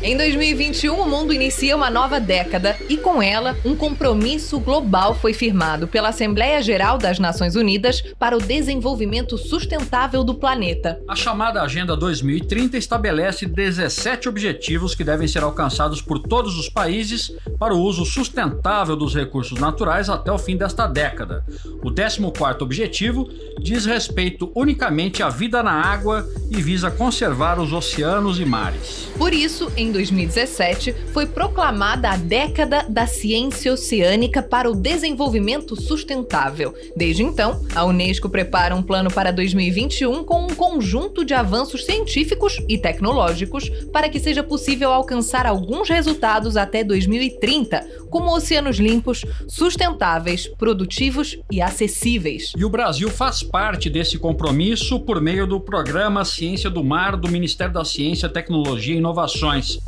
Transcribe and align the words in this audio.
Em 0.00 0.16
2021, 0.16 0.94
o 0.94 1.08
mundo 1.08 1.32
inicia 1.32 1.76
uma 1.76 1.90
nova 1.90 2.20
década 2.20 2.76
e, 2.88 2.96
com 2.96 3.22
ela, 3.22 3.56
um 3.64 3.74
compromisso 3.74 4.60
global 4.60 5.14
foi 5.14 5.32
firmado 5.32 5.88
pela 5.88 6.10
Assembleia 6.10 6.62
Geral 6.62 6.96
das 6.96 7.18
Nações 7.18 7.56
Unidas 7.56 8.02
para 8.18 8.36
o 8.36 8.40
desenvolvimento 8.40 9.36
sustentável 9.36 10.22
do 10.22 10.34
planeta. 10.34 11.00
A 11.08 11.16
chamada 11.16 11.62
Agenda 11.62 11.96
2030 11.96 12.76
estabelece 12.76 13.46
17 13.46 14.28
objetivos 14.28 14.94
que 14.94 15.04
devem 15.04 15.26
ser 15.26 15.42
alcançados 15.42 16.00
por 16.00 16.18
todos 16.20 16.58
os 16.58 16.68
países 16.68 17.32
para 17.58 17.74
o 17.74 17.80
uso 17.80 18.04
sustentável 18.04 18.96
dos 18.96 19.14
recursos 19.14 19.58
naturais 19.58 20.08
até 20.08 20.30
o 20.30 20.38
fim 20.38 20.56
desta 20.56 20.86
década. 20.86 21.44
O 21.82 21.90
14º 21.90 22.62
objetivo 22.62 23.28
diz 23.60 23.86
respeito 23.86 24.52
unicamente 24.54 25.22
à 25.22 25.28
vida 25.28 25.62
na 25.62 25.72
água 25.72 26.28
e 26.50 26.60
visa 26.60 26.90
conservar 26.90 27.58
os 27.58 27.72
oceanos 27.72 28.38
e 28.38 28.44
mares. 28.52 29.08
Por 29.16 29.32
isso, 29.32 29.72
em 29.78 29.90
2017, 29.90 30.94
foi 31.14 31.24
proclamada 31.24 32.10
a 32.10 32.16
Década 32.18 32.84
da 32.86 33.06
Ciência 33.06 33.72
Oceânica 33.72 34.42
para 34.42 34.70
o 34.70 34.74
Desenvolvimento 34.74 35.74
Sustentável. 35.74 36.74
Desde 36.94 37.22
então, 37.22 37.64
a 37.74 37.82
Unesco 37.86 38.28
prepara 38.28 38.74
um 38.74 38.82
plano 38.82 39.10
para 39.10 39.32
2021 39.32 40.22
com 40.24 40.44
um 40.44 40.54
conjunto 40.54 41.24
de 41.24 41.32
avanços 41.32 41.86
científicos 41.86 42.58
e 42.68 42.76
tecnológicos 42.76 43.70
para 43.90 44.10
que 44.10 44.20
seja 44.20 44.42
possível 44.42 44.92
alcançar 44.92 45.46
alguns 45.46 45.88
resultados 45.88 46.54
até 46.58 46.84
2030, 46.84 47.80
como 48.10 48.36
oceanos 48.36 48.76
limpos, 48.76 49.24
sustentáveis, 49.48 50.46
produtivos 50.58 51.38
e 51.50 51.62
acessíveis. 51.62 52.52
E 52.54 52.66
o 52.66 52.68
Brasil 52.68 53.08
faz 53.08 53.42
parte 53.42 53.88
desse 53.88 54.18
compromisso 54.18 55.00
por 55.00 55.22
meio 55.22 55.46
do 55.46 55.58
programa 55.58 56.22
Ciência 56.22 56.68
do 56.68 56.84
Mar 56.84 57.16
do 57.16 57.30
Ministério 57.30 57.72
da 57.72 57.84
Ciência, 57.84 58.28
Tecnologia 58.28 58.41
e 58.50 58.92
Inovações. 58.92 59.78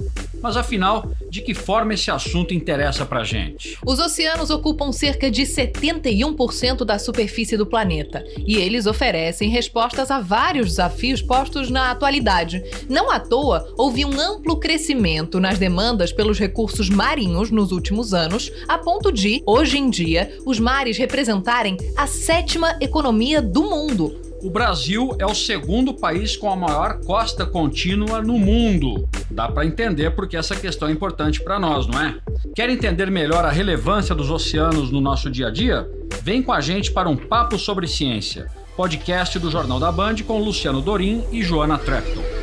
Mas 0.45 0.59
afinal, 0.59 1.11
de 1.31 1.41
que 1.41 1.55
forma 1.55 1.95
esse 1.95 2.11
assunto 2.11 2.52
interessa 2.52 3.07
pra 3.07 3.24
gente? 3.24 3.79
Os 3.83 3.99
oceanos 3.99 4.51
ocupam 4.51 4.93
cerca 4.93 5.30
de 5.30 5.41
71% 5.41 6.85
da 6.85 6.99
superfície 6.99 7.57
do 7.57 7.65
planeta 7.65 8.23
e 8.37 8.57
eles 8.57 8.85
oferecem 8.85 9.49
respostas 9.49 10.11
a 10.11 10.21
vários 10.21 10.66
desafios 10.66 11.23
postos 11.23 11.71
na 11.71 11.91
atualidade. 11.91 12.63
Não 12.91 13.11
à 13.11 13.19
toa, 13.19 13.73
houve 13.79 14.05
um 14.05 14.21
amplo 14.21 14.61
crescimento 14.61 15.41
nas 15.41 15.59
demandas 15.59 16.13
pelos 16.13 16.39
recursos 16.39 16.91
marinhos 16.91 17.51
nos 17.51 17.73
últimos 17.73 18.13
anos, 18.13 18.52
a 18.68 18.77
ponto 18.77 19.11
de, 19.11 19.43
hoje 19.46 19.79
em 19.79 19.89
dia, 19.89 20.30
os 20.45 20.61
mares 20.61 20.99
representarem 20.99 21.79
a 21.96 22.07
sétima 22.07 22.77
economia 22.83 23.41
do 23.41 23.63
mundo. 23.63 24.34
O 24.45 24.50
Brasil 24.50 25.16
é 25.18 25.24
o 25.24 25.34
segundo 25.34 25.95
país 25.95 26.37
com 26.37 26.50
a 26.50 26.54
maior 26.54 27.00
costa 27.00 27.46
contínua 27.46 28.20
no 28.20 28.38
mundo. 28.38 29.09
Dá 29.30 29.48
para 29.48 29.64
entender 29.64 30.10
porque 30.10 30.37
essa 30.37 30.54
questão 30.54 30.87
é 30.87 30.92
importante 30.92 31.42
para 31.42 31.59
nós, 31.59 31.87
não 31.87 31.98
é? 31.98 32.18
Quer 32.54 32.68
entender 32.68 33.10
melhor 33.10 33.46
a 33.46 33.50
relevância 33.50 34.15
dos 34.15 34.30
oceanos 34.30 34.90
no 34.90 35.00
nosso 35.00 35.30
dia 35.30 35.46
a 35.46 35.50
dia? 35.50 35.88
Vem 36.22 36.42
com 36.42 36.52
a 36.52 36.60
gente 36.60 36.92
para 36.92 37.09
um 37.09 37.16
papo 37.16 37.59
sobre 37.59 37.87
ciência. 37.87 38.50
Podcast 38.76 39.38
do 39.38 39.50
Jornal 39.50 39.80
da 39.80 39.90
Band 39.90 40.16
com 40.26 40.38
Luciano 40.38 40.82
Dorim 40.82 41.24
e 41.32 41.42
Joana 41.42 41.78
Trepton. 41.78 42.34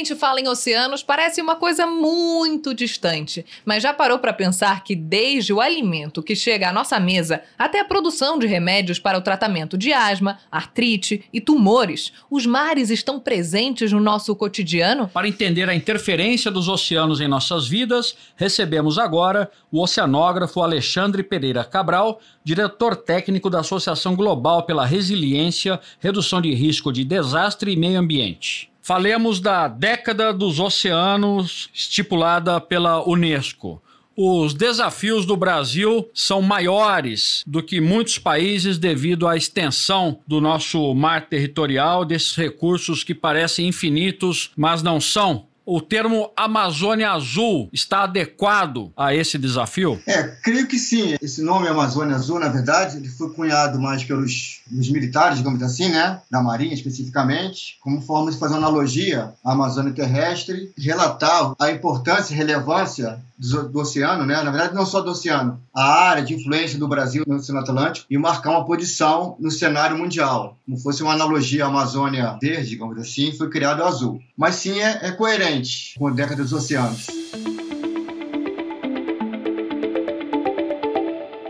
Gente 0.00 0.14
fala 0.14 0.40
em 0.40 0.48
oceanos, 0.48 1.02
parece 1.02 1.40
uma 1.42 1.54
coisa 1.56 1.86
muito 1.86 2.74
distante, 2.74 3.44
mas 3.64 3.82
já 3.82 3.92
parou 3.92 4.18
para 4.18 4.32
pensar 4.32 4.82
que 4.82 4.96
desde 4.96 5.52
o 5.52 5.60
alimento 5.60 6.22
que 6.22 6.34
chega 6.34 6.70
à 6.70 6.72
nossa 6.72 6.98
mesa 6.98 7.42
até 7.58 7.80
a 7.80 7.84
produção 7.84 8.38
de 8.38 8.46
remédios 8.46 8.98
para 8.98 9.18
o 9.18 9.20
tratamento 9.20 9.76
de 9.76 9.92
asma, 9.92 10.38
artrite 10.50 11.24
e 11.32 11.40
tumores, 11.40 12.12
os 12.30 12.46
mares 12.46 12.88
estão 12.90 13.20
presentes 13.20 13.92
no 13.92 14.00
nosso 14.00 14.34
cotidiano? 14.34 15.08
Para 15.08 15.28
entender 15.28 15.68
a 15.68 15.74
interferência 15.74 16.50
dos 16.50 16.66
oceanos 16.66 17.20
em 17.20 17.28
nossas 17.28 17.68
vidas, 17.68 18.16
recebemos 18.34 18.98
agora 18.98 19.50
o 19.70 19.82
oceanógrafo 19.82 20.62
Alexandre 20.62 21.22
Pereira 21.22 21.62
Cabral, 21.62 22.20
diretor 22.42 22.96
técnico 22.96 23.50
da 23.50 23.60
Associação 23.60 24.16
Global 24.16 24.62
pela 24.62 24.86
Resiliência, 24.86 25.78
Redução 25.98 26.40
de 26.40 26.54
Risco 26.54 26.90
de 26.90 27.04
Desastre 27.04 27.72
e 27.72 27.76
Meio 27.76 28.00
Ambiente. 28.00 28.69
Falemos 28.82 29.40
da 29.40 29.68
década 29.68 30.32
dos 30.32 30.58
oceanos 30.58 31.68
estipulada 31.74 32.60
pela 32.60 33.06
Unesco. 33.06 33.82
Os 34.16 34.52
desafios 34.52 35.24
do 35.24 35.36
Brasil 35.36 36.08
são 36.12 36.42
maiores 36.42 37.42
do 37.46 37.62
que 37.62 37.80
muitos 37.80 38.18
países 38.18 38.76
devido 38.76 39.26
à 39.26 39.36
extensão 39.36 40.20
do 40.26 40.40
nosso 40.40 40.94
mar 40.94 41.26
territorial, 41.26 42.04
desses 42.04 42.34
recursos 42.34 43.04
que 43.04 43.14
parecem 43.14 43.68
infinitos, 43.68 44.50
mas 44.56 44.82
não 44.82 45.00
são 45.00 45.46
o 45.64 45.80
termo 45.80 46.30
Amazônia 46.36 47.12
Azul 47.12 47.68
está 47.72 48.04
adequado 48.04 48.92
a 48.96 49.14
esse 49.14 49.38
desafio? 49.38 50.00
É, 50.06 50.22
creio 50.42 50.66
que 50.66 50.78
sim. 50.78 51.16
Esse 51.20 51.42
nome 51.42 51.68
Amazônia 51.68 52.16
Azul, 52.16 52.38
na 52.38 52.48
verdade, 52.48 52.96
ele 52.96 53.08
foi 53.08 53.30
cunhado 53.32 53.80
mais 53.80 54.02
pelos, 54.04 54.62
militares, 54.70 55.38
digamos 55.38 55.62
assim, 55.62 55.88
né? 55.88 56.20
Da 56.30 56.42
Marinha 56.42 56.74
especificamente, 56.74 57.78
como 57.80 58.00
forma 58.00 58.30
de 58.30 58.38
fazer 58.38 58.54
uma 58.54 58.66
analogia 58.66 59.32
à 59.44 59.52
Amazônia 59.52 59.92
terrestre, 59.92 60.72
relatar 60.76 61.54
a 61.60 61.70
importância 61.70 62.34
e 62.34 62.36
relevância 62.36 63.20
do, 63.38 63.68
do, 63.68 63.80
oceano, 63.80 64.26
né? 64.26 64.42
Na 64.42 64.50
verdade, 64.50 64.74
não 64.74 64.84
só 64.84 65.00
do 65.00 65.10
oceano, 65.10 65.60
a 65.74 65.84
área 66.08 66.22
de 66.22 66.34
influência 66.34 66.78
do 66.78 66.88
Brasil 66.88 67.24
no 67.26 67.36
Oceano 67.36 67.60
Atlântico 67.60 68.06
e 68.10 68.18
marcar 68.18 68.50
uma 68.50 68.66
posição 68.66 69.36
no 69.40 69.50
cenário 69.50 69.96
mundial. 69.96 70.58
Como 70.66 70.78
fosse 70.78 71.02
uma 71.02 71.12
analogia 71.12 71.64
à 71.64 71.68
Amazônia 71.68 72.38
verde, 72.40 72.70
digamos 72.70 72.98
assim, 72.98 73.32
foi 73.32 73.48
criado 73.48 73.82
azul. 73.82 74.20
Mas 74.36 74.56
sim 74.56 74.78
é, 74.78 75.00
é 75.02 75.12
coerente 75.12 75.49
com 75.98 76.06
a 76.06 76.10
década 76.10 76.42
dos 76.42 76.52
oceanos. 76.52 77.06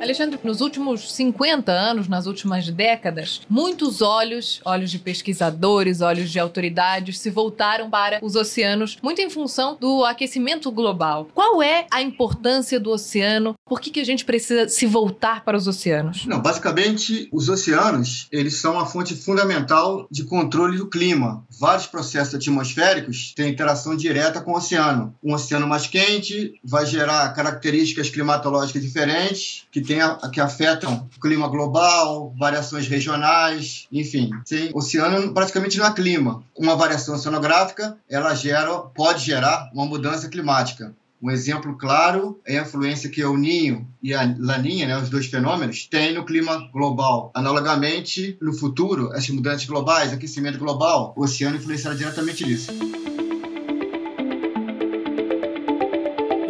Alexandre, 0.01 0.39
nos 0.43 0.63
últimos 0.63 1.13
50 1.13 1.71
anos, 1.71 2.09
nas 2.09 2.27
últimas 2.27 2.69
décadas, 2.71 3.43
muitos 3.51 4.01
olhos, 4.01 4.61
olhos 4.65 4.91
de 4.91 4.99
pesquisadores, 4.99 6.01
olhos 6.01 6.31
de 6.31 6.39
autoridades, 6.39 7.19
se 7.19 7.29
voltaram 7.29 7.91
para 7.91 8.19
os 8.23 8.35
oceanos, 8.35 8.97
muito 9.03 9.21
em 9.21 9.29
função 9.29 9.77
do 9.79 10.03
aquecimento 10.05 10.71
global. 10.73 11.29
Qual 11.35 11.63
é 11.63 11.87
a 11.91 12.01
importância 12.01 12.81
do 12.81 12.91
oceano? 12.91 13.55
Por 13.67 13.79
que, 13.79 13.91
que 13.91 14.01
a 14.01 14.05
gente 14.05 14.25
precisa 14.25 14.69
se 14.69 14.87
voltar 14.87 15.45
para 15.45 15.57
os 15.57 15.69
oceanos? 15.69 16.25
Não, 16.25 16.41
basicamente, 16.41 17.29
os 17.31 17.51
oceanos, 17.51 18.27
eles 18.33 18.57
são 18.57 18.81
a 18.81 18.87
fonte 18.87 19.15
fundamental 19.15 20.09
de 20.11 20.25
controle 20.25 20.79
do 20.79 20.89
clima. 20.89 21.45
Vários 21.59 21.87
processos 21.87 22.35
atmosféricos 22.35 23.35
têm 23.37 23.51
interação 23.51 23.95
direta 23.95 24.41
com 24.41 24.53
o 24.53 24.57
oceano. 24.57 25.15
Um 25.23 25.35
oceano 25.35 25.67
mais 25.67 25.87
quente 25.87 26.55
vai 26.65 26.87
gerar 26.87 27.29
características 27.35 28.09
climatológicas 28.09 28.83
diferentes, 28.83 29.67
que 29.71 29.91
tem 29.91 30.00
que 30.33 30.41
afetam 30.41 31.09
clima 31.21 31.49
global, 31.49 32.35
variações 32.39 32.89
regionais, 32.89 33.87
enfim. 33.93 34.31
Sim, 34.45 34.71
o 34.73 34.79
oceano 34.79 35.33
praticamente 35.33 35.79
não 35.79 35.87
é 35.87 35.93
clima. 35.93 36.43
Uma 36.57 36.77
variação 36.77 37.15
oceanográfica, 37.15 37.97
ela 38.09 38.35
gera, 38.35 38.79
pode 38.79 39.25
gerar 39.25 39.71
uma 39.73 39.87
mudança 39.87 40.29
climática. 40.29 40.95
Um 41.23 41.31
exemplo 41.31 41.77
claro 41.77 42.41
é 42.47 42.59
a 42.59 42.63
influência 42.63 43.11
que 43.11 43.23
o 43.23 43.37
Ninho 43.37 43.87
e 44.03 44.15
a 44.15 44.23
Laninha, 44.39 44.87
né, 44.87 44.97
os 44.97 45.11
dois 45.11 45.27
fenômenos, 45.27 45.87
têm 45.87 46.15
no 46.15 46.25
clima 46.25 46.71
global. 46.73 47.31
Analogamente, 47.35 48.39
no 48.41 48.55
futuro, 48.55 49.13
as 49.13 49.29
mudanças 49.29 49.67
globais, 49.67 50.15
aquecimento 50.15 50.59
global, 50.59 51.13
o 51.15 51.25
oceano 51.25 51.57
influenciará 51.57 51.95
diretamente 51.95 52.47
nisso. 52.47 52.73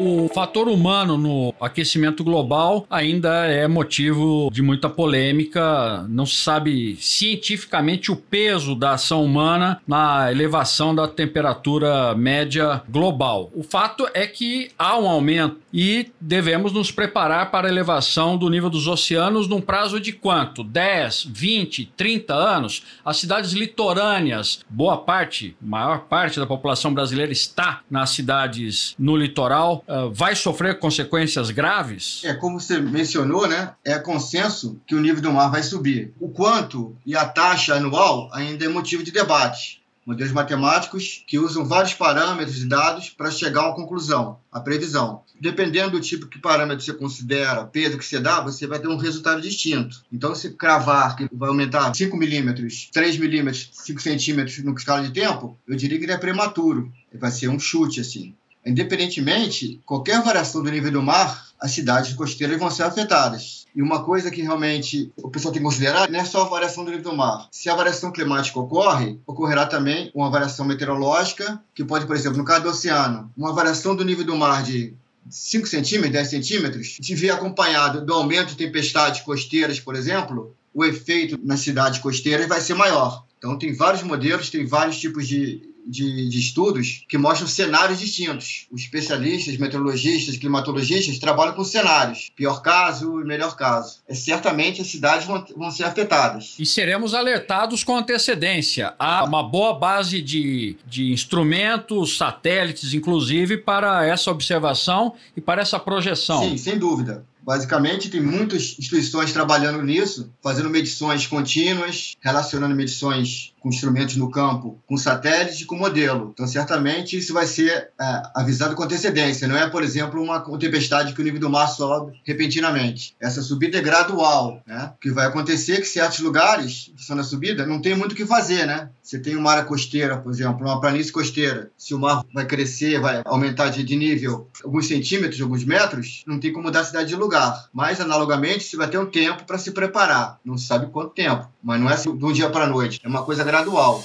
O 0.00 0.30
fator 0.32 0.66
humano 0.66 1.18
no 1.18 1.54
aquecimento 1.60 2.24
global 2.24 2.86
ainda 2.88 3.44
é 3.46 3.68
motivo 3.68 4.48
de 4.50 4.62
muita 4.62 4.88
polêmica. 4.88 6.06
Não 6.08 6.24
se 6.24 6.36
sabe 6.36 6.96
cientificamente 6.98 8.10
o 8.10 8.16
peso 8.16 8.74
da 8.74 8.92
ação 8.92 9.22
humana 9.22 9.80
na 9.86 10.30
elevação 10.32 10.94
da 10.94 11.06
temperatura 11.06 12.14
média 12.14 12.82
global. 12.88 13.50
O 13.54 13.62
fato 13.62 14.08
é 14.14 14.26
que 14.26 14.70
há 14.78 14.98
um 14.98 15.06
aumento 15.06 15.58
e 15.72 16.10
devemos 16.18 16.72
nos 16.72 16.90
preparar 16.90 17.50
para 17.50 17.68
a 17.68 17.70
elevação 17.70 18.38
do 18.38 18.48
nível 18.48 18.70
dos 18.70 18.86
oceanos 18.86 19.46
num 19.48 19.60
prazo 19.60 20.00
de 20.00 20.12
quanto? 20.12 20.64
10, 20.64 21.28
20, 21.30 21.92
30 21.94 22.34
anos? 22.34 22.82
As 23.04 23.18
cidades 23.18 23.52
litorâneas, 23.52 24.64
boa 24.68 24.96
parte, 24.96 25.54
maior 25.60 26.00
parte 26.00 26.40
da 26.40 26.46
população 26.46 26.94
brasileira 26.94 27.32
está 27.32 27.82
nas 27.90 28.10
cidades 28.10 28.94
no 28.98 29.14
litoral. 29.14 29.84
Uh, 29.90 30.08
vai 30.12 30.36
sofrer 30.36 30.78
consequências 30.78 31.50
graves? 31.50 32.22
É, 32.24 32.32
como 32.32 32.60
você 32.60 32.78
mencionou, 32.78 33.48
né? 33.48 33.72
É 33.84 33.98
consenso 33.98 34.80
que 34.86 34.94
o 34.94 35.00
nível 35.00 35.20
do 35.20 35.32
mar 35.32 35.50
vai 35.50 35.64
subir. 35.64 36.14
O 36.20 36.28
quanto 36.28 36.96
e 37.04 37.16
a 37.16 37.24
taxa 37.24 37.74
anual 37.74 38.30
ainda 38.32 38.64
é 38.64 38.68
motivo 38.68 39.02
de 39.02 39.10
debate 39.10 39.80
modelos 40.10 40.32
matemáticos 40.32 41.22
que 41.24 41.38
usam 41.38 41.64
vários 41.64 41.94
parâmetros 41.94 42.60
e 42.60 42.66
dados 42.66 43.10
para 43.10 43.30
chegar 43.30 43.60
a 43.62 43.66
uma 43.68 43.76
conclusão, 43.76 44.38
a 44.50 44.58
previsão. 44.58 45.22
Dependendo 45.40 45.92
do 45.92 46.00
tipo 46.00 46.26
que 46.26 46.38
parâmetro 46.38 46.84
você 46.84 46.92
considera, 46.92 47.64
peso 47.64 47.96
que 47.96 48.04
você 48.04 48.18
dá, 48.18 48.40
você 48.40 48.66
vai 48.66 48.80
ter 48.80 48.88
um 48.88 48.96
resultado 48.96 49.40
distinto. 49.40 50.02
Então, 50.12 50.34
se 50.34 50.50
cravar 50.50 51.16
que 51.16 51.28
vai 51.32 51.48
aumentar 51.48 51.94
5 51.94 52.16
milímetros, 52.16 52.88
3 52.92 53.18
milímetros, 53.18 53.70
5 53.72 54.00
centímetros 54.00 54.58
no 54.64 54.74
escala 54.74 55.06
de 55.06 55.12
tempo, 55.12 55.56
eu 55.66 55.76
diria 55.76 55.98
que 55.98 56.04
ele 56.04 56.12
é 56.12 56.18
prematuro. 56.18 56.92
Vai 57.14 57.30
ser 57.30 57.48
um 57.48 57.58
chute, 57.58 58.00
assim. 58.00 58.34
Independentemente, 58.64 59.80
qualquer 59.86 60.22
variação 60.22 60.62
do 60.62 60.70
nível 60.70 60.92
do 60.92 61.02
mar, 61.02 61.48
as 61.60 61.72
cidades 61.72 62.12
costeiras 62.14 62.58
vão 62.58 62.70
ser 62.70 62.84
afetadas. 62.84 63.66
E 63.74 63.82
uma 63.82 64.02
coisa 64.02 64.30
que 64.30 64.42
realmente 64.42 65.12
o 65.16 65.30
pessoal 65.30 65.52
tem 65.52 65.62
que 65.62 65.66
considerar 65.66 66.10
não 66.10 66.18
é 66.18 66.24
só 66.24 66.42
a 66.42 66.48
variação 66.48 66.84
do 66.84 66.90
nível 66.90 67.10
do 67.10 67.16
mar. 67.16 67.48
Se 67.50 67.68
a 67.68 67.74
variação 67.74 68.10
climática 68.10 68.58
ocorre, 68.58 69.18
ocorrerá 69.26 69.66
também 69.66 70.10
uma 70.14 70.30
variação 70.30 70.66
meteorológica, 70.66 71.62
que 71.74 71.84
pode, 71.84 72.06
por 72.06 72.16
exemplo, 72.16 72.38
no 72.38 72.44
caso 72.44 72.62
do 72.62 72.68
oceano, 72.70 73.30
uma 73.36 73.52
variação 73.52 73.94
do 73.94 74.04
nível 74.04 74.24
do 74.24 74.36
mar 74.36 74.62
de 74.62 74.94
5 75.28 75.66
centímetros, 75.68 76.12
10 76.12 76.28
centímetros, 76.28 76.96
se 77.00 77.14
vier 77.14 77.34
acompanhado 77.34 78.04
do 78.04 78.14
aumento 78.14 78.48
de 78.48 78.56
tempestades 78.56 79.20
costeiras, 79.20 79.78
por 79.78 79.94
exemplo, 79.94 80.54
o 80.74 80.84
efeito 80.84 81.38
nas 81.42 81.60
cidades 81.60 82.00
costeiras 82.00 82.48
vai 82.48 82.60
ser 82.60 82.74
maior. 82.74 83.24
Então, 83.38 83.56
tem 83.58 83.72
vários 83.72 84.02
modelos, 84.02 84.50
tem 84.50 84.66
vários 84.66 84.98
tipos 84.98 85.26
de, 85.26 85.62
de, 85.90 86.28
de, 86.28 86.38
estudos 86.38 87.04
que 87.08 87.18
mostram 87.18 87.48
cenários 87.48 87.98
distintos. 87.98 88.66
Os 88.70 88.82
especialistas, 88.82 89.56
meteorologistas, 89.56 90.36
climatologistas 90.36 91.18
trabalham 91.18 91.54
com 91.54 91.64
cenários, 91.64 92.30
pior 92.36 92.62
caso 92.62 93.20
e 93.20 93.24
melhor 93.24 93.56
caso. 93.56 94.00
É, 94.08 94.14
certamente 94.14 94.80
as 94.80 94.86
cidades 94.86 95.26
vão, 95.26 95.44
vão 95.56 95.70
ser 95.70 95.84
afetadas. 95.84 96.54
E 96.58 96.64
seremos 96.64 97.14
alertados 97.14 97.82
com 97.84 97.96
antecedência. 97.96 98.94
Há 98.98 99.24
uma 99.24 99.42
boa 99.42 99.74
base 99.74 100.22
de, 100.22 100.76
de 100.86 101.12
instrumentos, 101.12 102.16
satélites, 102.16 102.94
inclusive, 102.94 103.58
para 103.58 104.06
essa 104.06 104.30
observação 104.30 105.14
e 105.36 105.40
para 105.40 105.62
essa 105.62 105.78
projeção. 105.78 106.42
Sim, 106.42 106.56
sem 106.56 106.78
dúvida. 106.78 107.24
Basicamente, 107.42 108.10
tem 108.10 108.20
muitas 108.20 108.76
instituições 108.78 109.32
trabalhando 109.32 109.82
nisso, 109.82 110.30
fazendo 110.42 110.68
medições 110.68 111.26
contínuas, 111.26 112.14
relacionando 112.20 112.74
medições 112.74 113.52
com 113.60 113.68
instrumentos 113.68 114.16
no 114.16 114.30
campo, 114.30 114.80
com 114.86 114.96
satélite 114.96 115.62
e 115.62 115.66
com 115.66 115.76
modelo. 115.76 116.30
Então, 116.32 116.46
certamente, 116.46 117.16
isso 117.16 117.32
vai 117.32 117.46
ser 117.46 117.90
é, 118.00 118.22
avisado 118.34 118.74
com 118.74 118.82
antecedência. 118.82 119.46
Não 119.46 119.56
é, 119.56 119.68
por 119.68 119.82
exemplo, 119.82 120.20
uma 120.22 120.40
tempestade 120.58 121.12
que 121.12 121.20
o 121.20 121.24
nível 121.24 121.40
do 121.40 121.50
mar 121.50 121.68
sobe 121.68 122.18
repentinamente. 122.24 123.14
Essa 123.20 123.42
subida 123.42 123.78
é 123.78 123.82
gradual. 123.82 124.62
Né? 124.66 124.92
O 124.96 125.00
que 125.00 125.10
vai 125.10 125.26
acontecer 125.26 125.74
é 125.74 125.80
que 125.80 125.86
certos 125.86 126.20
lugares 126.20 126.92
estão 126.96 127.14
na 127.14 127.22
subida 127.22 127.66
não 127.66 127.80
tem 127.80 127.94
muito 127.94 128.12
o 128.12 128.16
que 128.16 128.26
fazer. 128.26 128.66
Né? 128.66 128.88
Você 129.02 129.18
tem 129.18 129.36
uma 129.36 129.50
área 129.50 129.64
costeira, 129.64 130.16
por 130.16 130.32
exemplo, 130.32 130.66
uma 130.66 130.80
planície 130.80 131.12
costeira. 131.12 131.70
Se 131.76 131.94
o 131.94 131.98
mar 131.98 132.24
vai 132.32 132.46
crescer, 132.46 133.00
vai 133.00 133.22
aumentar 133.24 133.70
de 133.70 133.96
nível 133.96 134.48
alguns 134.64 134.86
centímetros, 134.86 135.40
alguns 135.40 135.64
metros, 135.64 136.22
não 136.26 136.38
tem 136.38 136.52
como 136.52 136.66
mudar 136.66 136.80
a 136.80 136.84
cidade 136.84 137.08
de 137.08 137.16
lugar. 137.16 137.68
Mas, 137.72 138.00
analogamente, 138.00 138.64
você 138.64 138.76
vai 138.76 138.88
ter 138.88 138.98
um 138.98 139.06
tempo 139.06 139.44
para 139.44 139.58
se 139.58 139.72
preparar. 139.72 140.38
Não 140.44 140.56
se 140.56 140.66
sabe 140.66 140.90
quanto 140.90 141.14
tempo, 141.14 141.48
mas 141.62 141.80
não 141.80 141.90
é 141.90 141.94
assim, 141.94 142.16
de 142.16 142.24
um 142.24 142.32
dia 142.32 142.48
para 142.50 142.64
a 142.64 142.68
noite. 142.68 143.00
É 143.02 143.08
uma 143.08 143.24
coisa 143.24 143.44
gradual. 143.44 144.02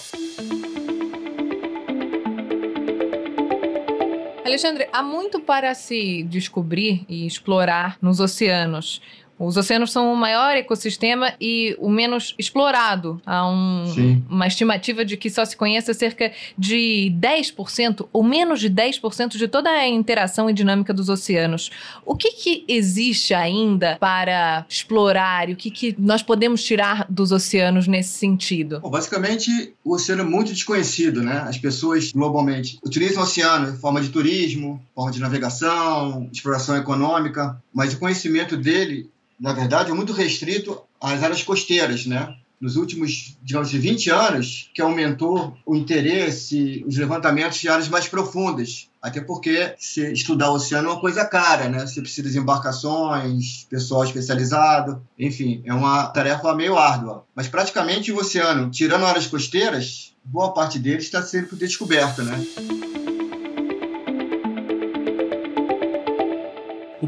Alexandre, 4.46 4.88
há 4.94 5.02
muito 5.02 5.40
para 5.40 5.74
se 5.74 6.24
descobrir 6.24 7.06
e 7.10 7.26
explorar 7.26 7.98
nos 8.02 8.20
oceanos. 8.20 9.02
Os 9.38 9.58
oceanos 9.58 9.92
são 9.92 10.12
o 10.12 10.16
maior 10.16 10.56
ecossistema 10.56 11.34
e 11.40 11.76
o 11.80 11.90
menos 11.90 12.34
explorado. 12.38 13.22
Há 13.26 13.48
um, 13.48 14.24
uma 14.30 14.48
estimativa 14.48 15.04
de 15.04 15.18
que 15.18 15.30
só 15.30 15.44
se 15.44 15.58
conhece 15.58 15.94
cerca 15.94 16.32
de 16.58 17.14
10% 17.20 18.08
ou 18.14 18.24
menos 18.24 18.60
de 18.60 18.70
10% 18.70 19.38
de 19.38 19.48
toda 19.48 19.70
a 19.70 19.88
interação 19.88 20.50
e 20.50 20.54
dinâmica 20.54 20.94
dos 20.94 21.10
oceanos. 21.10 21.70
O 22.06 22.16
que, 22.16 22.32
que 22.32 22.66
existe 22.68 23.34
ainda 23.34 23.98
para 24.00 24.66
explorar 24.70 25.50
e 25.50 25.54
o 25.54 25.56
que, 25.56 25.70
que 25.70 25.96
nós 25.98 26.24
podemos 26.24 26.64
tirar 26.64 27.06
dos 27.10 27.32
oceanos 27.32 27.88
nesse 27.88 28.18
sentido? 28.18 28.80
Bom, 28.80 28.90
basicamente, 28.90 29.74
o 29.84 29.96
oceano 29.96 30.22
é 30.22 30.26
muito 30.26 30.54
desconhecido, 30.54 31.22
né? 31.22 31.44
As 31.48 31.58
pessoas 31.58 32.12
globalmente 32.12 32.80
utilizam 32.84 33.22
o 33.22 33.26
oceano 33.26 33.70
em 33.70 33.78
forma 33.78 34.00
de 34.02 34.10
turismo, 34.10 34.82
forma 34.94 35.12
de 35.12 35.20
navegação, 35.20 36.30
exploração 36.32 36.78
econômica, 36.78 37.62
mas 37.76 37.94
o 37.94 38.00
conhecimento 38.00 38.58
dele 38.58 39.12
na 39.40 39.54
verdade, 39.54 39.92
é 39.92 39.94
muito 39.94 40.14
restrito 40.14 40.82
às 41.02 41.22
áreas 41.24 41.44
costeiras, 41.44 42.06
né? 42.06 42.36
Nos 42.60 42.78
últimos, 42.78 43.38
digamos, 43.44 43.72
20 43.72 44.10
anos, 44.10 44.72
que 44.74 44.82
aumentou 44.82 45.56
o 45.66 45.76
interesse, 45.76 46.84
os 46.88 46.96
levantamentos 46.96 47.60
de 47.60 47.68
áreas 47.68 47.90
mais 47.90 48.08
profundas. 48.08 48.88
Até 49.02 49.20
porque 49.20 49.76
se 49.78 50.14
estudar 50.14 50.50
o 50.50 50.56
oceano 50.56 50.88
é 50.88 50.92
uma 50.94 51.02
coisa 51.02 51.26
cara, 51.26 51.68
né? 51.68 51.86
Você 51.86 52.02
precisa 52.02 52.30
de 52.30 52.40
embarcações, 52.40 53.68
pessoal 53.70 54.06
especializado, 54.06 55.06
enfim, 55.20 55.62
é 55.66 55.74
uma 55.74 56.08
tarefa 56.08 56.56
meio 56.56 56.78
árdua. 56.78 57.26
Mas 57.36 57.50
praticamente 57.50 58.12
o 58.12 58.18
oceano, 58.18 58.72
tirando 58.72 59.06
áreas 59.06 59.28
costeiras, 59.28 60.14
boa 60.24 60.54
parte 60.54 60.80
dele 60.80 61.00
está 61.00 61.22
sendo 61.22 61.56
descoberto, 61.58 62.24
né? 62.24 62.42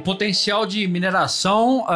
Potencial 0.07 0.65
de 0.65 0.87
mineração, 0.87 1.81
uh, 1.81 1.89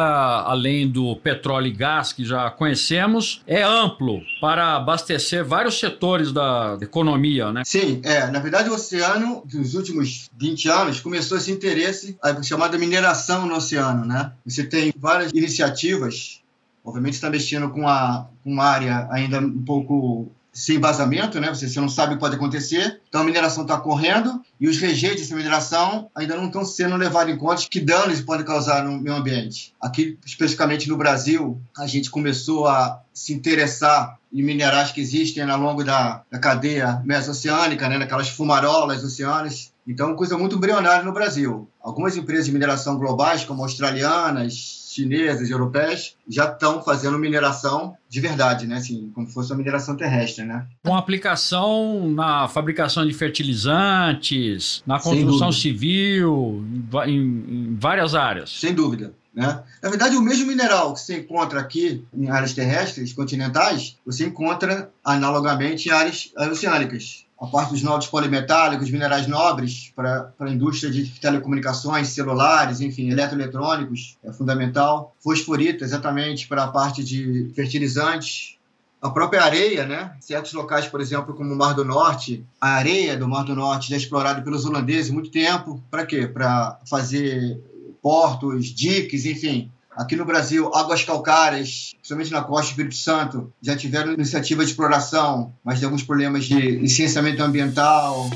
além 0.44 0.86
do 0.86 1.16
petróleo 1.16 1.68
e 1.68 1.72
gás 1.72 2.12
que 2.12 2.26
já 2.26 2.50
conhecemos, 2.50 3.42
é 3.46 3.62
amplo 3.62 4.20
para 4.38 4.76
abastecer 4.76 5.42
vários 5.42 5.80
setores 5.80 6.30
da 6.30 6.76
economia, 6.82 7.50
né? 7.50 7.62
Sim, 7.64 8.02
é. 8.04 8.30
Na 8.30 8.38
verdade, 8.38 8.68
o 8.68 8.74
oceano, 8.74 9.42
nos 9.50 9.74
últimos 9.74 10.28
20 10.38 10.68
anos, 10.68 11.00
começou 11.00 11.38
esse 11.38 11.50
interesse, 11.50 12.14
a 12.22 12.42
chamada 12.42 12.76
mineração 12.76 13.46
no 13.46 13.54
oceano, 13.54 14.04
né? 14.04 14.32
Você 14.44 14.64
tem 14.64 14.92
várias 14.94 15.32
iniciativas, 15.32 16.42
obviamente 16.84 17.14
está 17.14 17.30
mexendo 17.30 17.70
com, 17.70 17.88
a, 17.88 18.26
com 18.44 18.52
uma 18.52 18.64
área 18.64 19.08
ainda 19.10 19.38
um 19.38 19.62
pouco 19.62 20.30
sem 20.52 20.78
vazamento, 20.78 21.40
né? 21.40 21.48
Você, 21.48 21.68
você 21.68 21.80
não 21.80 21.88
sabe 21.88 22.12
o 22.12 22.16
que 22.16 22.20
pode 22.20 22.36
acontecer. 22.36 23.00
Então 23.08 23.22
a 23.22 23.24
mineração 23.24 23.62
está 23.62 23.78
correndo 23.78 24.40
e 24.60 24.68
os 24.68 24.78
rejeitos 24.78 25.22
dessa 25.22 25.34
mineração 25.34 26.10
ainda 26.14 26.36
não 26.36 26.46
estão 26.46 26.64
sendo 26.64 26.96
levados 26.96 27.32
em 27.32 27.38
conta 27.38 27.62
que 27.68 27.80
danos 27.80 28.20
pode 28.20 28.44
causar 28.44 28.84
no 28.84 28.98
meio 29.00 29.16
ambiente. 29.16 29.74
Aqui, 29.80 30.18
especificamente 30.24 30.88
no 30.88 30.96
Brasil, 30.96 31.60
a 31.76 31.86
gente 31.86 32.10
começou 32.10 32.66
a 32.66 33.00
se 33.14 33.32
interessar 33.32 34.18
em 34.32 34.42
minerais 34.42 34.92
que 34.92 35.00
existem 35.00 35.42
ao 35.42 35.58
longo 35.58 35.84
da, 35.84 36.22
da 36.30 36.38
cadeia 36.38 37.00
mesoceânica, 37.04 37.88
né? 37.88 37.98
Naquelas 37.98 38.28
fumarolas 38.28 39.02
oceânicas. 39.02 39.72
Então, 39.86 40.14
coisa 40.14 40.38
muito 40.38 40.56
embrionária 40.56 41.02
no 41.02 41.12
Brasil. 41.12 41.68
Algumas 41.82 42.16
empresas 42.16 42.46
de 42.46 42.52
mineração 42.52 42.96
globais, 42.96 43.44
como 43.44 43.62
australianas, 43.62 44.81
chinesas 44.94 45.48
e 45.48 45.52
europeias 45.52 46.16
já 46.28 46.44
estão 46.44 46.82
fazendo 46.82 47.18
mineração 47.18 47.96
de 48.08 48.20
verdade, 48.20 48.66
né? 48.66 48.76
Assim, 48.76 49.10
como 49.14 49.26
se 49.26 49.34
fosse 49.34 49.50
uma 49.50 49.58
mineração 49.58 49.96
terrestre, 49.96 50.44
né? 50.44 50.66
Com 50.84 50.94
aplicação 50.94 52.08
na 52.10 52.48
fabricação 52.48 53.06
de 53.06 53.12
fertilizantes, 53.12 54.82
na 54.86 54.98
construção 55.00 55.50
civil, 55.52 56.64
em, 57.06 57.18
em 57.18 57.76
várias 57.78 58.14
áreas. 58.14 58.50
Sem 58.50 58.74
dúvida. 58.74 59.14
Né? 59.34 59.62
Na 59.82 59.88
verdade, 59.88 60.16
o 60.16 60.22
mesmo 60.22 60.46
mineral 60.46 60.92
que 60.92 61.00
você 61.00 61.20
encontra 61.20 61.58
aqui 61.58 62.04
em 62.12 62.28
áreas 62.28 62.52
terrestres, 62.52 63.14
continentais, 63.14 63.96
você 64.04 64.26
encontra 64.26 64.90
analogamente 65.02 65.88
em 65.88 65.92
áreas 65.92 66.30
oceânicas 66.50 67.21
a 67.42 67.46
parte 67.48 67.70
dos 67.70 67.82
nobres 67.82 68.08
polimetálicos, 68.08 68.88
minerais 68.88 69.26
nobres 69.26 69.92
para 69.96 70.32
a 70.38 70.48
indústria 70.48 70.92
de 70.92 71.10
telecomunicações, 71.18 72.06
celulares, 72.10 72.80
enfim, 72.80 73.10
eletroeletrônicos, 73.10 74.16
é 74.22 74.32
fundamental. 74.32 75.16
Fosforita, 75.18 75.82
exatamente, 75.82 76.46
para 76.46 76.62
a 76.62 76.68
parte 76.68 77.02
de 77.02 77.50
fertilizantes. 77.56 78.56
A 79.02 79.10
própria 79.10 79.42
areia, 79.42 79.84
né? 79.84 80.16
Certos 80.20 80.52
locais, 80.52 80.86
por 80.86 81.00
exemplo, 81.00 81.34
como 81.34 81.52
o 81.52 81.56
Mar 81.56 81.74
do 81.74 81.84
Norte, 81.84 82.46
a 82.60 82.74
areia 82.74 83.16
do 83.16 83.26
Mar 83.26 83.44
do 83.44 83.56
Norte 83.56 83.90
já 83.90 83.96
é 83.96 83.98
explorada 83.98 84.40
pelos 84.40 84.64
holandeses 84.64 85.10
há 85.10 85.14
muito 85.14 85.32
tempo. 85.32 85.82
Para 85.90 86.06
quê? 86.06 86.28
Para 86.28 86.78
fazer 86.88 87.60
portos, 88.00 88.66
diques, 88.66 89.26
enfim, 89.26 89.68
Aqui 89.96 90.16
no 90.16 90.24
Brasil, 90.24 90.70
águas 90.74 91.04
calcárias, 91.04 91.92
principalmente 91.96 92.32
na 92.32 92.42
costa 92.42 92.66
do 92.66 92.70
Espírito 92.70 92.94
Santo, 92.94 93.52
já 93.60 93.76
tiveram 93.76 94.14
iniciativa 94.14 94.64
de 94.64 94.70
exploração, 94.70 95.52
mas 95.62 95.78
tem 95.78 95.84
alguns 95.84 96.02
problemas 96.02 96.46
de 96.46 96.54
licenciamento 96.54 97.42
ambiental. 97.42 98.30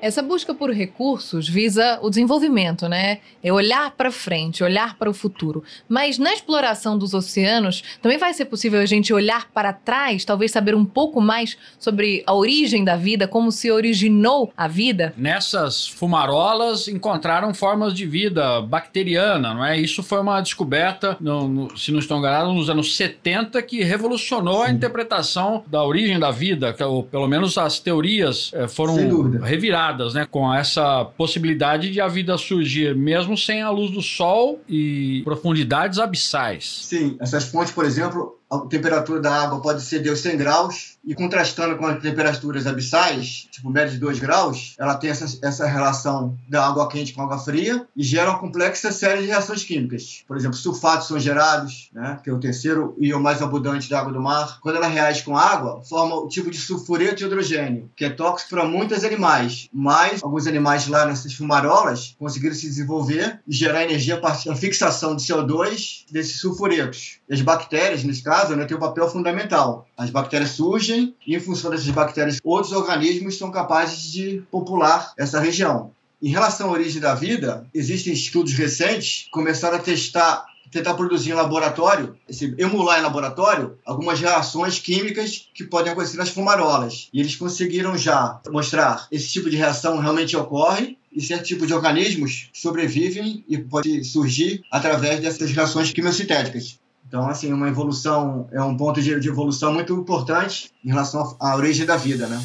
Essa 0.00 0.22
busca 0.22 0.54
por 0.54 0.70
recursos 0.70 1.48
visa 1.48 1.98
o 2.02 2.08
desenvolvimento, 2.08 2.88
né? 2.88 3.18
É 3.42 3.52
olhar 3.52 3.90
para 3.92 4.12
frente, 4.12 4.62
olhar 4.62 4.96
para 4.96 5.10
o 5.10 5.14
futuro. 5.14 5.64
Mas 5.88 6.18
na 6.18 6.32
exploração 6.32 6.96
dos 6.96 7.14
oceanos, 7.14 7.82
também 8.00 8.16
vai 8.16 8.32
ser 8.32 8.44
possível 8.44 8.80
a 8.80 8.86
gente 8.86 9.12
olhar 9.12 9.48
para 9.52 9.72
trás, 9.72 10.24
talvez 10.24 10.52
saber 10.52 10.74
um 10.74 10.84
pouco 10.84 11.20
mais 11.20 11.56
sobre 11.78 12.22
a 12.26 12.34
origem 12.34 12.84
da 12.84 12.96
vida, 12.96 13.26
como 13.26 13.50
se 13.50 13.70
originou 13.70 14.52
a 14.56 14.68
vida? 14.68 15.12
Nessas 15.16 15.88
fumarolas 15.88 16.86
encontraram 16.86 17.52
formas 17.52 17.92
de 17.92 18.06
vida 18.06 18.60
bacteriana, 18.62 19.52
não 19.52 19.64
é? 19.64 19.78
Isso 19.78 20.02
foi 20.02 20.20
uma 20.20 20.40
descoberta, 20.40 21.16
no, 21.20 21.48
no, 21.48 21.76
se 21.76 21.90
não 21.90 21.98
estou 21.98 22.18
enganado, 22.18 22.52
nos 22.52 22.70
anos 22.70 22.96
70 22.96 23.60
que 23.62 23.82
revolucionou 23.82 24.62
Sim. 24.64 24.70
a 24.70 24.70
interpretação 24.70 25.64
da 25.66 25.82
origem 25.82 26.18
da 26.18 26.30
vida, 26.30 26.72
que, 26.72 26.84
ou 26.84 27.02
pelo 27.02 27.26
menos 27.26 27.58
as 27.58 27.80
teorias 27.80 28.50
eh, 28.54 28.68
foram 28.68 29.30
reviradas 29.40 29.88
né? 30.14 30.26
Com 30.30 30.52
essa 30.52 31.04
possibilidade 31.04 31.90
de 31.90 32.00
a 32.00 32.08
vida 32.08 32.36
surgir 32.38 32.94
mesmo 32.94 33.36
sem 33.36 33.62
a 33.62 33.70
luz 33.70 33.90
do 33.90 34.02
sol 34.02 34.60
e 34.68 35.22
profundidades 35.24 35.98
abissais. 35.98 36.80
Sim, 36.84 37.16
essas 37.20 37.44
fontes, 37.44 37.72
por 37.72 37.84
exemplo, 37.84 38.37
a 38.50 38.58
temperatura 38.60 39.20
da 39.20 39.42
água 39.42 39.60
pode 39.60 39.82
ser 39.82 40.02
de 40.02 40.14
100 40.14 40.36
graus 40.36 40.98
e 41.04 41.14
contrastando 41.14 41.76
com 41.76 41.86
as 41.86 42.00
temperaturas 42.00 42.66
abissais, 42.66 43.48
tipo 43.50 43.70
média 43.70 43.90
de 43.90 43.98
2 43.98 44.18
graus, 44.18 44.74
ela 44.78 44.94
tem 44.94 45.10
essa, 45.10 45.38
essa 45.42 45.66
relação 45.66 46.36
da 46.48 46.66
água 46.66 46.88
quente 46.88 47.12
com 47.12 47.22
água 47.22 47.38
fria 47.38 47.86
e 47.96 48.02
gera 48.02 48.30
uma 48.30 48.38
complexa 48.38 48.90
série 48.90 49.22
de 49.22 49.28
reações 49.28 49.64
químicas. 49.64 50.24
Por 50.26 50.36
exemplo, 50.36 50.56
sulfatos 50.56 51.08
são 51.08 51.18
gerados, 51.18 51.90
né, 51.92 52.18
que 52.22 52.30
é 52.30 52.32
o 52.32 52.40
terceiro 52.40 52.96
íon 52.98 53.20
mais 53.20 53.42
abundante 53.42 53.88
da 53.88 54.00
água 54.00 54.12
do 54.12 54.20
mar. 54.20 54.58
Quando 54.60 54.76
ela 54.76 54.88
reage 54.88 55.22
com 55.22 55.36
água, 55.36 55.82
forma 55.84 56.16
o 56.16 56.28
tipo 56.28 56.50
de 56.50 56.58
sulfureto 56.58 57.16
de 57.16 57.24
hidrogênio, 57.24 57.90
que 57.96 58.04
é 58.04 58.10
tóxico 58.10 58.50
para 58.50 58.64
muitos 58.64 59.04
animais, 59.04 59.68
mas 59.72 60.22
alguns 60.22 60.46
animais 60.46 60.86
lá 60.86 61.06
nessas 61.06 61.34
fumarolas 61.34 62.16
conseguiram 62.18 62.54
se 62.54 62.66
desenvolver 62.66 63.40
e 63.46 63.54
gerar 63.54 63.84
energia 63.84 64.14
a 64.14 64.20
partir 64.20 64.48
da 64.48 64.54
fixação 64.54 65.14
de 65.14 65.22
CO2 65.22 66.04
desses 66.10 66.40
sulfuretos. 66.40 67.18
E 67.28 67.34
as 67.34 67.40
bactérias, 67.40 68.04
nesse 68.04 68.22
caso, 68.22 68.37
né, 68.56 68.64
tem 68.64 68.76
um 68.76 68.80
papel 68.80 69.08
fundamental. 69.08 69.86
As 69.96 70.10
bactérias 70.10 70.50
surgem 70.50 71.14
e, 71.26 71.34
em 71.34 71.40
função 71.40 71.70
dessas 71.70 71.88
bactérias, 71.90 72.38
outros 72.44 72.72
organismos 72.72 73.38
são 73.38 73.50
capazes 73.50 74.02
de 74.10 74.42
popular 74.50 75.12
essa 75.18 75.40
região. 75.40 75.92
Em 76.20 76.30
relação 76.30 76.68
à 76.68 76.72
origem 76.72 77.00
da 77.00 77.14
vida, 77.14 77.66
existem 77.72 78.12
estudos 78.12 78.52
recentes 78.52 79.24
que 79.24 79.30
começaram 79.30 79.76
a 79.76 79.80
testar 79.80 80.46
tentar 80.70 80.94
produzir 80.94 81.30
em 81.30 81.34
laboratório, 81.34 82.16
emular 82.58 82.98
em 82.98 83.02
laboratório, 83.02 83.78
algumas 83.84 84.20
reações 84.20 84.78
químicas 84.78 85.48
que 85.54 85.64
podem 85.64 85.92
acontecer 85.92 86.16
nas 86.16 86.28
fumarolas. 86.28 87.08
E 87.12 87.20
eles 87.20 87.36
conseguiram 87.36 87.96
já 87.96 88.40
mostrar 88.48 89.06
esse 89.10 89.28
tipo 89.28 89.48
de 89.48 89.56
reação 89.56 89.98
realmente 89.98 90.36
ocorre 90.36 90.98
e 91.10 91.22
certo 91.22 91.44
tipo 91.44 91.66
de 91.66 91.72
organismos 91.72 92.50
sobrevivem 92.52 93.44
e 93.48 93.58
pode 93.58 94.04
surgir 94.04 94.62
através 94.70 95.20
dessas 95.20 95.50
reações 95.50 95.92
quimiosintéticas. 95.92 96.78
Então, 97.08 97.26
assim, 97.26 97.50
uma 97.54 97.66
evolução, 97.66 98.46
é 98.52 98.62
um 98.62 98.76
ponto 98.76 99.00
de, 99.00 99.18
de 99.18 99.28
evolução 99.30 99.72
muito 99.72 99.94
importante 99.94 100.70
em 100.84 100.90
relação 100.90 101.34
à 101.40 101.56
origem 101.56 101.86
da 101.86 101.96
vida, 101.96 102.26
né? 102.26 102.38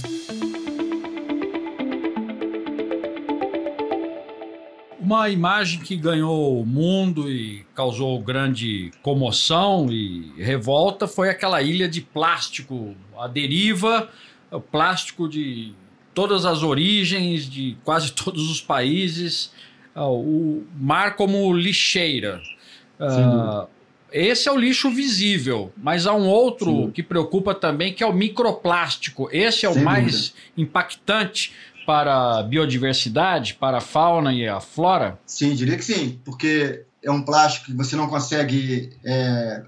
Uma 4.97 5.29
imagem 5.29 5.81
que 5.81 5.97
ganhou 5.97 6.61
o 6.61 6.65
mundo 6.65 7.29
e 7.29 7.65
causou 7.75 8.17
grande 8.21 8.89
comoção 9.01 9.91
e 9.91 10.31
revolta 10.37 11.09
foi 11.09 11.29
aquela 11.29 11.61
ilha 11.61 11.89
de 11.89 11.99
plástico, 11.99 12.95
a 13.19 13.27
deriva, 13.27 14.07
plástico 14.71 15.27
de 15.27 15.73
todas 16.13 16.45
as 16.45 16.63
origens, 16.63 17.49
de 17.49 17.75
quase 17.83 18.13
todos 18.15 18.49
os 18.49 18.61
países, 18.61 19.51
o 19.93 20.63
mar 20.73 21.17
como 21.17 21.51
lixeira. 21.51 22.41
Uh, 22.97 23.67
esse 24.13 24.47
é 24.47 24.51
o 24.51 24.57
lixo 24.57 24.91
visível, 24.91 25.73
mas 25.75 26.05
há 26.05 26.13
um 26.13 26.27
outro 26.27 26.65
Sim. 26.67 26.91
que 26.91 27.01
preocupa 27.01 27.55
também, 27.55 27.91
que 27.93 28.03
é 28.03 28.07
o 28.07 28.13
microplástico. 28.13 29.27
Esse 29.31 29.65
é 29.65 29.69
o 29.69 29.73
Sem 29.73 29.83
mais 29.83 30.29
dúvida. 30.29 30.33
impactante 30.57 31.53
para 31.85 32.39
a 32.39 32.43
biodiversidade, 32.43 33.55
para 33.55 33.79
a 33.79 33.81
fauna 33.81 34.31
e 34.31 34.47
a 34.47 34.61
flora? 34.61 35.19
Sim, 35.25 35.55
diria 35.55 35.75
que 35.75 35.83
sim, 35.83 36.19
porque 36.23 36.83
é 37.01 37.11
um 37.11 37.23
plástico 37.23 37.65
que 37.65 37.73
você 37.73 37.95
não 37.95 38.07
consegue 38.07 38.91
é, 39.03 39.63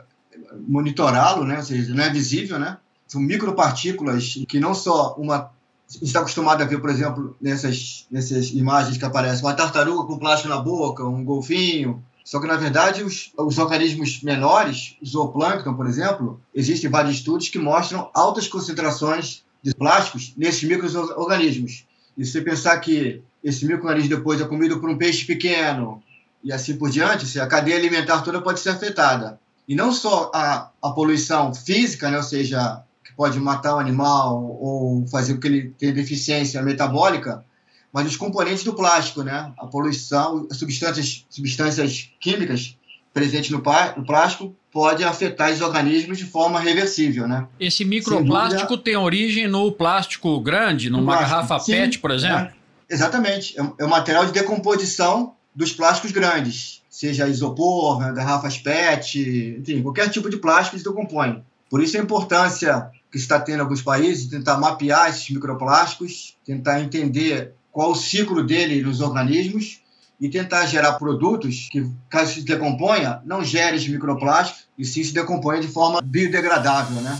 monitorá-lo, 0.67 1.43
né? 1.43 1.57
ou 1.57 1.63
seja, 1.63 1.93
não 1.93 2.03
é 2.03 2.09
visível, 2.09 2.59
né? 2.59 2.77
São 3.07 3.19
micropartículas 3.19 4.39
que 4.47 4.59
não 4.59 4.73
só 4.73 5.15
uma 5.17 5.53
a 5.87 5.93
gente 5.93 6.05
está 6.05 6.19
acostumado 6.19 6.63
a 6.63 6.65
ver, 6.65 6.79
por 6.79 6.89
exemplo, 6.89 7.37
nessas, 7.39 8.07
nessas 8.09 8.49
imagens 8.49 8.97
que 8.97 9.05
aparecem, 9.05 9.45
uma 9.45 9.53
tartaruga 9.53 10.07
com 10.07 10.17
plástico 10.17 10.49
na 10.49 10.57
boca, 10.57 11.05
um 11.05 11.23
golfinho, 11.23 12.03
só 12.25 12.39
que, 12.39 12.47
na 12.47 12.57
verdade, 12.57 13.03
os, 13.03 13.31
os 13.37 13.59
organismos 13.59 14.23
menores, 14.23 14.97
o 14.99 15.05
zooplâncton, 15.05 15.75
por 15.75 15.85
exemplo, 15.85 16.41
existem 16.55 16.89
vários 16.89 17.17
estudos 17.17 17.49
que 17.49 17.59
mostram 17.59 18.09
altas 18.15 18.47
concentrações 18.47 19.45
de 19.61 19.75
plásticos 19.75 20.33
nesses 20.35 20.63
micro-organismos. 20.63 21.85
E 22.17 22.25
se 22.25 22.31
você 22.31 22.41
pensar 22.41 22.79
que 22.79 23.21
esse 23.43 23.63
microorganismo 23.67 24.09
depois 24.09 24.41
é 24.41 24.45
comido 24.45 24.79
por 24.81 24.89
um 24.89 24.97
peixe 24.97 25.23
pequeno 25.23 26.01
e 26.43 26.51
assim 26.51 26.75
por 26.77 26.89
diante, 26.89 27.39
a 27.39 27.45
cadeia 27.45 27.77
alimentar 27.77 28.23
toda 28.23 28.41
pode 28.41 28.59
ser 28.59 28.69
afetada. 28.69 29.39
E 29.67 29.75
não 29.75 29.91
só 29.91 30.31
a, 30.33 30.71
a 30.81 30.89
poluição 30.91 31.53
física, 31.53 32.09
né, 32.09 32.17
ou 32.17 32.23
seja, 32.23 32.81
que 33.03 33.13
pode 33.13 33.39
matar 33.39 33.75
o 33.75 33.79
animal 33.79 34.43
ou 34.59 35.05
fazer 35.07 35.35
com 35.35 35.41
que 35.41 35.47
ele 35.47 35.75
tenha 35.77 35.93
deficiência 35.93 36.59
metabólica, 36.63 37.45
mas 37.95 38.07
os 38.07 38.17
componentes 38.17 38.65
do 38.65 38.73
plástico, 38.73 39.23
né? 39.23 39.53
A 39.57 39.65
poluição, 39.67 40.45
as 40.51 40.57
substâncias, 40.57 41.25
substâncias 41.29 42.09
químicas 42.19 42.75
presentes 43.13 43.49
no, 43.51 43.63
no 43.95 44.05
plástico 44.05 44.53
pode 44.69 45.01
afetar 45.01 45.53
os 45.53 45.61
organismos 45.61 46.17
de 46.17 46.25
forma 46.25 46.59
reversível, 46.59 47.25
né? 47.25 47.47
Esse 47.57 47.85
microplástico 47.85 48.63
dúvida, 48.63 48.83
tem 48.83 48.97
origem 48.97 49.47
no 49.47 49.71
plástico 49.71 50.37
grande, 50.41 50.89
numa 50.89 51.13
plástico, 51.13 51.29
garrafa 51.29 51.59
sim, 51.59 51.71
PET, 51.71 51.99
por 51.99 52.11
exemplo? 52.11 52.39
É, 52.39 52.53
exatamente. 52.89 53.57
É, 53.57 53.63
é 53.79 53.85
o 53.85 53.89
material 53.89 54.25
de 54.25 54.33
decomposição 54.33 55.33
dos 55.55 55.71
plásticos 55.71 56.11
grandes, 56.11 56.81
seja 56.89 57.29
isopor, 57.29 58.01
né, 58.01 58.11
garrafas 58.11 58.57
PET, 58.57 59.57
enfim, 59.61 59.81
qualquer 59.81 60.09
tipo 60.09 60.29
de 60.29 60.35
plástico 60.35 60.77
se 60.77 60.83
decompõe. 60.83 61.41
Por 61.69 61.81
isso 61.81 61.97
a 61.97 62.01
importância 62.01 62.91
que 63.09 63.17
está 63.17 63.39
tendo 63.39 63.59
em 63.59 63.61
alguns 63.61 63.81
países 63.81 64.27
tentar 64.27 64.57
mapear 64.57 65.09
esses 65.09 65.29
microplásticos, 65.29 66.35
tentar 66.45 66.81
entender 66.81 67.53
qual 67.75 67.91
o 67.91 67.95
ciclo 67.95 68.41
dele 68.41 68.81
nos 68.81 69.01
organismos 69.01 69.81
e 70.17 70.29
tentar 70.29 70.65
gerar 70.65 70.93
produtos 70.93 71.67
que, 71.69 71.85
caso 72.09 72.35
se 72.35 72.45
decomponha, 72.45 73.21
não 73.25 73.43
gere 73.43 73.75
esse 73.75 73.91
microplástico 73.91 74.69
e 74.77 74.85
sim 74.85 75.03
se 75.03 75.13
decomponha 75.13 75.59
de 75.59 75.67
forma 75.67 76.01
biodegradável, 76.01 77.01
né? 77.01 77.19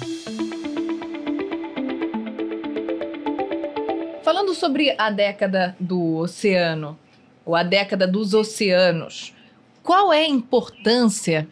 Falando 4.24 4.54
sobre 4.54 4.96
a 4.98 5.10
década 5.10 5.76
do 5.78 6.16
oceano, 6.20 6.98
ou 7.44 7.54
a 7.54 7.62
década 7.62 8.08
dos 8.08 8.34
oceanos, 8.34 9.34
qual 9.84 10.14
é 10.14 10.22
a 10.22 10.30
importância 10.30 11.50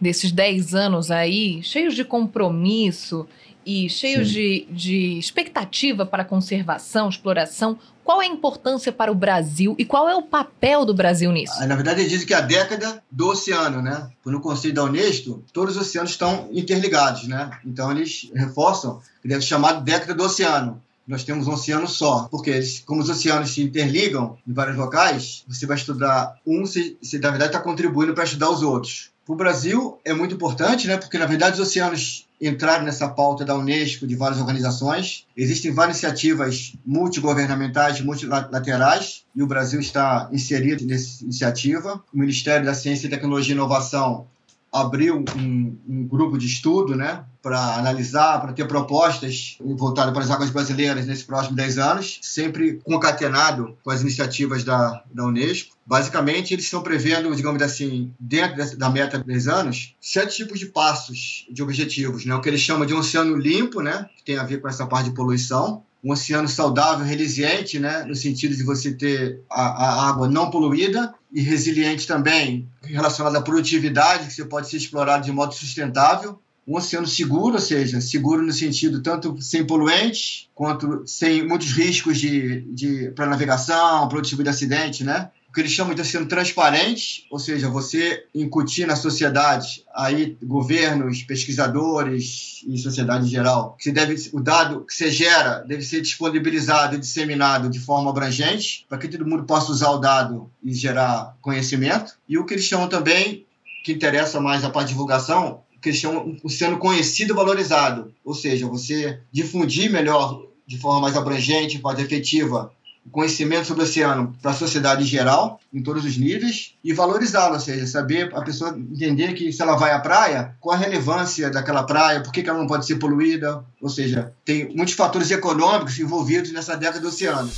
desses 0.00 0.32
10 0.32 0.74
anos 0.74 1.12
aí, 1.12 1.62
cheios 1.62 1.94
de 1.94 2.04
compromisso 2.04 3.28
e 3.64 3.88
cheios 3.88 4.28
de, 4.28 4.66
de 4.70 5.18
expectativa 5.18 6.04
para 6.06 6.24
conservação, 6.24 7.08
exploração? 7.08 7.78
Qual 8.04 8.20
é 8.20 8.26
a 8.26 8.28
importância 8.28 8.90
para 8.90 9.12
o 9.12 9.14
Brasil 9.14 9.74
e 9.78 9.84
qual 9.84 10.08
é 10.08 10.14
o 10.16 10.22
papel 10.22 10.84
do 10.84 10.92
Brasil 10.92 11.30
nisso? 11.30 11.54
Ah, 11.58 11.66
na 11.66 11.76
verdade, 11.76 12.00
eles 12.00 12.10
dizem 12.10 12.26
que 12.26 12.34
é 12.34 12.38
a 12.38 12.40
década 12.40 13.02
do 13.10 13.28
oceano, 13.28 13.80
né? 13.80 14.10
No 14.24 14.40
conceito 14.40 14.74
da 14.74 14.84
Unesco, 14.84 15.44
todos 15.52 15.76
os 15.76 15.82
oceanos 15.82 16.10
estão 16.10 16.48
interligados, 16.52 17.28
né? 17.28 17.50
Então, 17.64 17.90
eles 17.90 18.30
reforçam 18.34 19.00
que 19.22 19.28
deve 19.28 19.42
ser 19.42 19.48
chamado 19.48 19.84
década 19.84 20.14
do 20.14 20.24
oceano 20.24 20.82
nós 21.10 21.24
temos 21.24 21.48
um 21.48 21.52
oceano 21.54 21.88
só, 21.88 22.28
porque 22.30 22.50
eles, 22.50 22.80
como 22.86 23.02
os 23.02 23.10
oceanos 23.10 23.50
se 23.50 23.60
interligam 23.60 24.38
em 24.46 24.52
vários 24.52 24.76
locais, 24.76 25.44
você 25.48 25.66
vai 25.66 25.76
estudar 25.76 26.36
um, 26.46 26.64
se, 26.64 26.96
se 27.02 27.18
na 27.18 27.30
verdade 27.30 27.50
está 27.50 27.60
contribuindo 27.60 28.14
para 28.14 28.22
estudar 28.22 28.48
os 28.48 28.62
outros. 28.62 29.10
Para 29.26 29.32
o 29.32 29.36
Brasil 29.36 29.98
é 30.04 30.14
muito 30.14 30.36
importante, 30.36 30.86
né, 30.86 30.96
porque 30.96 31.18
na 31.18 31.26
verdade 31.26 31.60
os 31.60 31.68
oceanos 31.68 32.28
entraram 32.40 32.84
nessa 32.84 33.08
pauta 33.08 33.44
da 33.44 33.54
Unesco, 33.54 34.06
de 34.06 34.16
várias 34.16 34.40
organizações. 34.40 35.26
Existem 35.36 35.72
várias 35.72 35.98
iniciativas 35.98 36.74
multigovernamentais, 36.86 38.00
multilaterais, 38.00 39.24
e 39.34 39.42
o 39.42 39.46
Brasil 39.46 39.78
está 39.78 40.28
inserido 40.32 40.86
nessa 40.86 41.22
iniciativa. 41.22 42.02
O 42.12 42.18
Ministério 42.18 42.64
da 42.64 42.74
Ciência, 42.74 43.10
Tecnologia 43.10 43.52
e 43.52 43.56
Inovação 43.56 44.26
abriu 44.72 45.24
um, 45.36 45.78
um 45.88 46.06
grupo 46.06 46.38
de 46.38 46.46
estudo 46.46 46.94
né, 46.94 47.24
para 47.42 47.76
analisar, 47.76 48.40
para 48.40 48.52
ter 48.52 48.66
propostas 48.66 49.56
voltadas 49.60 50.12
para 50.12 50.22
as 50.22 50.30
águas 50.30 50.50
brasileiras 50.50 51.06
nesses 51.06 51.24
próximos 51.24 51.56
10 51.56 51.78
anos, 51.78 52.18
sempre 52.22 52.80
concatenado 52.84 53.76
com 53.82 53.90
as 53.90 54.02
iniciativas 54.02 54.62
da, 54.62 55.02
da 55.12 55.26
Unesco. 55.26 55.76
Basicamente, 55.84 56.54
eles 56.54 56.66
estão 56.66 56.82
prevendo, 56.82 57.34
digamos 57.34 57.60
assim, 57.62 58.14
dentro 58.20 58.76
da 58.76 58.90
meta 58.90 59.18
de 59.18 59.24
10 59.24 59.48
anos, 59.48 59.96
sete 60.00 60.36
tipos 60.36 60.58
de 60.58 60.66
passos, 60.66 61.46
de 61.50 61.62
objetivos. 61.62 62.24
Né? 62.24 62.34
O 62.34 62.40
que 62.40 62.48
eles 62.48 62.60
chamam 62.60 62.86
de 62.86 62.94
um 62.94 62.98
oceano 62.98 63.36
limpo, 63.36 63.80
né? 63.80 64.08
que 64.16 64.24
tem 64.24 64.38
a 64.38 64.44
ver 64.44 64.60
com 64.60 64.68
essa 64.68 64.86
parte 64.86 65.08
de 65.08 65.16
poluição. 65.16 65.82
Um 66.02 66.12
oceano 66.12 66.48
saudável, 66.48 67.04
resiliente, 67.04 67.78
né, 67.78 68.04
no 68.04 68.14
sentido 68.14 68.56
de 68.56 68.62
você 68.62 68.92
ter 68.92 69.42
a, 69.50 69.62
a 69.62 70.08
água 70.08 70.28
não 70.28 70.50
poluída 70.50 71.14
e 71.32 71.40
resiliente 71.40 72.06
também, 72.06 72.68
relacionado 72.82 73.36
à 73.36 73.42
produtividade, 73.42 74.26
que 74.26 74.32
você 74.32 74.44
pode 74.44 74.68
ser 74.68 74.78
explorado 74.78 75.24
de 75.24 75.32
modo 75.32 75.54
sustentável. 75.54 76.40
Um 76.66 76.76
oceano 76.76 77.06
seguro, 77.06 77.54
ou 77.54 77.60
seja, 77.60 78.00
seguro 78.00 78.42
no 78.42 78.52
sentido 78.52 79.02
tanto 79.02 79.40
sem 79.40 79.64
poluentes, 79.66 80.48
quanto 80.54 81.02
sem 81.06 81.46
muitos 81.46 81.72
riscos 81.72 82.18
de, 82.18 82.60
de 82.72 83.10
para 83.10 83.26
navegação, 83.26 84.08
produtivo 84.08 84.42
de 84.42 84.50
acidente, 84.50 85.02
né? 85.02 85.30
O 85.50 85.52
que 85.52 85.60
eles 85.60 85.72
chamam 85.72 85.94
de 85.94 86.04
sendo 86.04 86.26
transparente, 86.26 87.26
ou 87.28 87.36
seja, 87.36 87.68
você 87.68 88.24
incutir 88.32 88.86
na 88.86 88.94
sociedade, 88.94 89.84
aí 89.92 90.38
governos, 90.40 91.24
pesquisadores 91.24 92.64
e 92.68 92.78
sociedade 92.78 93.26
em 93.26 93.28
geral, 93.28 93.76
que 93.76 93.90
deve, 93.90 94.14
o 94.32 94.40
dado 94.40 94.86
que 94.86 94.94
você 94.94 95.10
gera 95.10 95.64
deve 95.66 95.82
ser 95.82 96.02
disponibilizado 96.02 96.94
e 96.94 97.00
disseminado 97.00 97.68
de 97.68 97.80
forma 97.80 98.10
abrangente, 98.10 98.86
para 98.88 98.96
que 98.96 99.08
todo 99.08 99.26
mundo 99.26 99.42
possa 99.42 99.72
usar 99.72 99.90
o 99.90 99.98
dado 99.98 100.48
e 100.62 100.72
gerar 100.72 101.36
conhecimento. 101.42 102.12
E 102.28 102.38
o 102.38 102.46
que 102.46 102.54
eles 102.54 102.66
chamam 102.66 102.88
também, 102.88 103.44
que 103.84 103.90
interessa 103.90 104.40
mais 104.40 104.64
a 104.64 104.70
parte 104.70 104.86
de 104.86 104.92
divulgação, 104.92 105.62
que 105.82 105.88
eles 105.88 105.98
chamam 105.98 106.36
sendo 106.48 106.78
conhecido 106.78 107.32
e 107.32 107.36
valorizado, 107.36 108.14
ou 108.24 108.34
seja, 108.34 108.68
você 108.68 109.18
difundir 109.32 109.90
melhor 109.90 110.46
de 110.64 110.78
forma 110.78 111.00
mais 111.00 111.16
abrangente, 111.16 111.82
mais 111.82 111.98
efetiva, 111.98 112.72
conhecimento 113.10 113.66
sobre 113.66 113.82
o 113.82 113.86
oceano 113.86 114.34
para 114.40 114.50
a 114.50 114.54
sociedade 114.54 115.02
em 115.02 115.06
geral, 115.06 115.60
em 115.72 115.82
todos 115.82 116.04
os 116.04 116.16
níveis, 116.16 116.74
e 116.82 116.92
valorizá-lo, 116.92 117.54
ou 117.54 117.60
seja, 117.60 117.86
saber 117.86 118.30
a 118.34 118.42
pessoa 118.42 118.76
entender 118.76 119.32
que 119.34 119.52
se 119.52 119.62
ela 119.62 119.76
vai 119.76 119.92
à 119.92 119.98
praia, 119.98 120.54
qual 120.60 120.74
a 120.74 120.78
relevância 120.78 121.50
daquela 121.50 121.82
praia, 121.82 122.22
por 122.22 122.32
que 122.32 122.48
ela 122.48 122.58
não 122.58 122.66
pode 122.66 122.86
ser 122.86 122.96
poluída, 122.96 123.64
ou 123.80 123.88
seja, 123.88 124.32
tem 124.44 124.74
muitos 124.74 124.94
fatores 124.94 125.30
econômicos 125.30 125.98
envolvidos 125.98 126.52
nessa 126.52 126.76
década 126.76 127.00
do 127.00 127.08
oceano. 127.08 127.50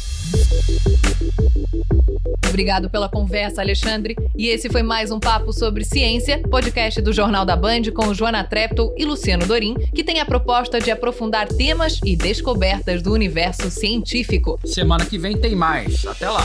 Obrigado 2.52 2.90
pela 2.90 3.08
conversa, 3.08 3.62
Alexandre. 3.62 4.14
E 4.36 4.48
esse 4.48 4.68
foi 4.68 4.82
mais 4.82 5.10
um 5.10 5.18
Papo 5.18 5.54
sobre 5.54 5.86
Ciência, 5.86 6.38
podcast 6.50 7.00
do 7.00 7.10
Jornal 7.10 7.46
da 7.46 7.56
Band 7.56 7.84
com 7.94 8.12
Joana 8.12 8.44
Treptow 8.44 8.94
e 8.94 9.06
Luciano 9.06 9.46
Dorim, 9.46 9.74
que 9.94 10.04
tem 10.04 10.20
a 10.20 10.26
proposta 10.26 10.78
de 10.78 10.90
aprofundar 10.90 11.48
temas 11.48 11.98
e 12.04 12.14
descobertas 12.14 13.00
do 13.00 13.10
universo 13.10 13.70
científico. 13.70 14.60
Semana 14.66 15.06
que 15.06 15.16
vem 15.16 15.34
tem 15.38 15.56
mais. 15.56 16.04
Até 16.06 16.28
lá. 16.28 16.44